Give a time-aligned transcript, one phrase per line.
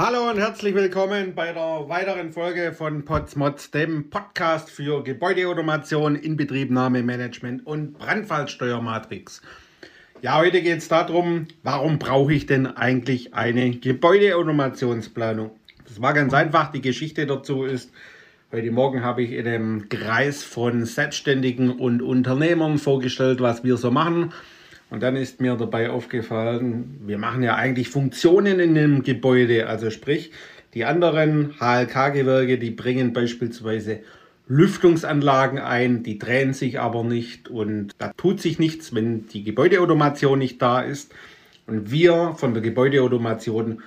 [0.00, 7.02] Hallo und herzlich willkommen bei der weiteren Folge von Potsmods, dem Podcast für Gebäudeautomation, Inbetriebnahme,
[7.02, 9.42] Management und Brandfallsteuermatrix.
[10.22, 15.50] Ja, heute geht es darum, warum brauche ich denn eigentlich eine Gebäudeautomationsplanung?
[15.88, 16.70] Das war ganz einfach.
[16.70, 17.90] Die Geschichte dazu ist,
[18.52, 23.90] heute Morgen habe ich in einem Kreis von Selbstständigen und Unternehmern vorgestellt, was wir so
[23.90, 24.32] machen.
[24.90, 29.66] Und dann ist mir dabei aufgefallen, wir machen ja eigentlich Funktionen in dem Gebäude.
[29.66, 30.32] Also sprich,
[30.74, 34.00] die anderen HLK-Gewerke, die bringen beispielsweise
[34.48, 40.38] Lüftungsanlagen ein, die drehen sich aber nicht und da tut sich nichts, wenn die Gebäudeautomation
[40.38, 41.12] nicht da ist.
[41.66, 43.82] Und wir von der Gebäudeautomation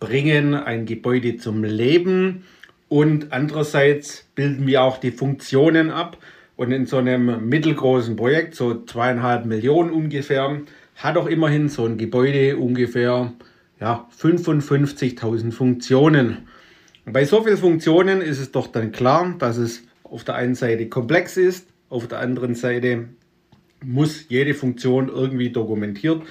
[0.00, 2.44] bringen ein Gebäude zum Leben
[2.88, 6.16] und andererseits bilden wir auch die Funktionen ab.
[6.56, 10.62] Und in so einem mittelgroßen Projekt, so zweieinhalb Millionen ungefähr,
[10.96, 13.32] hat auch immerhin so ein Gebäude ungefähr
[13.78, 16.48] ja, 55.000 Funktionen.
[17.04, 20.54] Und bei so vielen Funktionen ist es doch dann klar, dass es auf der einen
[20.54, 23.08] Seite komplex ist, auf der anderen Seite
[23.84, 26.22] muss jede Funktion irgendwie dokumentiert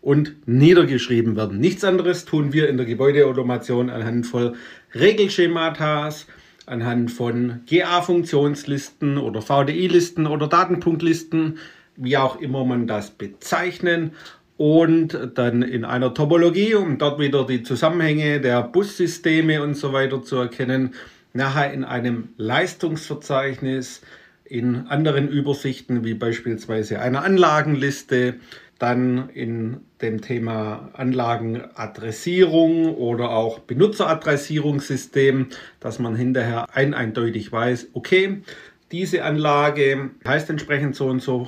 [0.00, 1.58] und niedergeschrieben werden.
[1.58, 4.56] Nichts anderes tun wir in der Gebäudeautomation anhand von
[4.94, 6.26] Regelschematas,
[6.72, 11.58] anhand von GA-Funktionslisten oder VDI-Listen oder Datenpunktlisten,
[11.96, 14.12] wie auch immer man das bezeichnen.
[14.56, 20.22] Und dann in einer Topologie, um dort wieder die Zusammenhänge der Bussysteme und so weiter
[20.22, 20.94] zu erkennen.
[21.34, 24.02] Nachher in einem Leistungsverzeichnis,
[24.44, 28.34] in anderen Übersichten wie beispielsweise einer Anlagenliste,
[28.78, 35.48] dann in dem Thema Anlagenadressierung oder auch Benutzeradressierungssystem,
[35.78, 38.42] dass man hinterher ein eindeutig weiß, okay,
[38.90, 41.46] diese Anlage heißt entsprechend so und so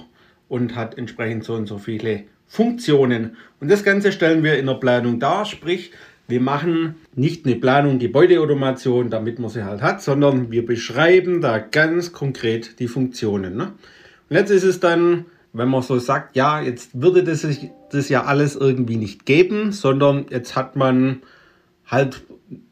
[0.48, 3.36] und hat entsprechend so und so viele Funktionen.
[3.58, 5.90] Und das Ganze stellen wir in der Planung dar, sprich,
[6.26, 11.58] wir machen nicht eine Planung Gebäudeautomation, damit man sie halt hat, sondern wir beschreiben da
[11.58, 13.56] ganz konkret die Funktionen.
[13.56, 13.72] Ne?
[14.30, 17.46] Und jetzt ist es dann wenn man so sagt, ja, jetzt würde das,
[17.90, 21.22] das ja alles irgendwie nicht geben, sondern jetzt hat man
[21.86, 22.24] halt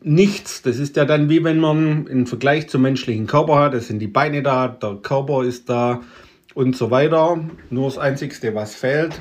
[0.02, 0.62] nichts.
[0.62, 4.00] Das ist ja dann wie wenn man im Vergleich zum menschlichen Körper hat, es sind
[4.00, 6.00] die Beine da, der Körper ist da
[6.54, 7.40] und so weiter.
[7.70, 9.12] Nur das Einzige, was fehlt,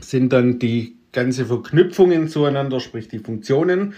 [0.00, 3.94] sind dann die ganze Verknüpfungen zueinander, sprich die Funktionen.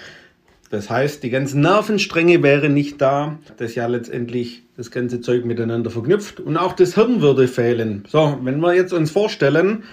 [0.70, 5.90] Das heißt, die ganzen Nervenstränge wären nicht da, das ja letztendlich das ganze Zeug miteinander
[5.90, 6.40] verknüpft.
[6.40, 8.04] Und auch das Hirn würde fehlen.
[8.08, 9.84] So, wenn wir jetzt uns vorstellen,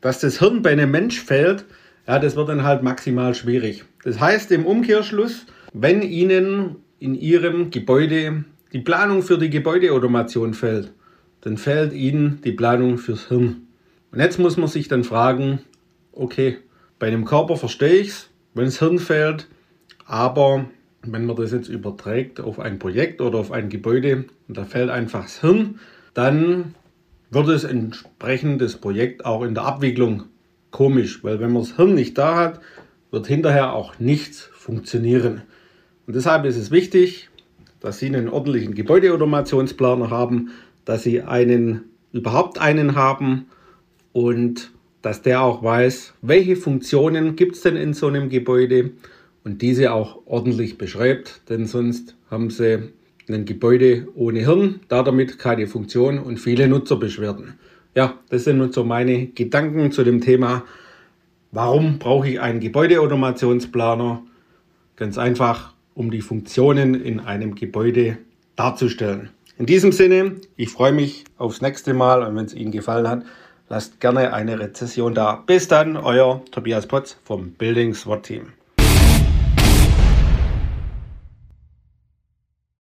[0.00, 1.64] dass das Hirn bei einem Mensch fehlt,
[2.06, 3.84] ja, das wird dann halt maximal schwierig.
[4.02, 10.92] Das heißt im Umkehrschluss, wenn Ihnen in Ihrem Gebäude die Planung für die Gebäudeautomation fehlt,
[11.42, 13.68] dann fehlt Ihnen die Planung fürs Hirn.
[14.10, 15.60] Und jetzt muss man sich dann fragen,
[16.18, 16.58] okay,
[16.98, 19.48] bei einem Körper verstehe ich es, wenn das Hirn fehlt,
[20.04, 20.66] aber
[21.02, 24.90] wenn man das jetzt überträgt auf ein Projekt oder auf ein Gebäude und da fällt
[24.90, 25.78] einfach das Hirn,
[26.14, 26.74] dann
[27.30, 30.24] wird es entsprechend das Projekt auch in der Abwicklung
[30.70, 32.60] komisch, weil wenn man das Hirn nicht da hat,
[33.10, 35.42] wird hinterher auch nichts funktionieren.
[36.06, 37.30] Und deshalb ist es wichtig,
[37.80, 40.50] dass Sie einen ordentlichen Gebäudeautomationsplaner haben,
[40.84, 43.46] dass Sie einen überhaupt einen haben
[44.12, 44.72] und
[45.08, 48.90] dass der auch weiß, welche Funktionen gibt es denn in so einem Gebäude
[49.42, 52.90] und diese auch ordentlich beschreibt, denn sonst haben sie
[53.26, 57.54] ein Gebäude ohne Hirn, da damit keine Funktion und viele Nutzerbeschwerden.
[57.94, 60.64] Ja, das sind nun so meine Gedanken zu dem Thema,
[61.52, 64.22] warum brauche ich einen Gebäudeautomationsplaner?
[64.96, 68.18] Ganz einfach, um die Funktionen in einem Gebäude
[68.56, 69.30] darzustellen.
[69.56, 73.24] In diesem Sinne, ich freue mich aufs nächste Mal und wenn es Ihnen gefallen hat,
[73.68, 75.42] lasst gerne eine Rezession da.
[75.46, 78.52] Bis dann, euer Tobias Potz vom Building SWAT Team.